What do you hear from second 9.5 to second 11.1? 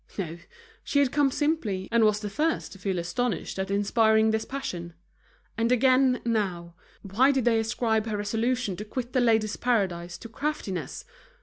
Paradise to craftiness?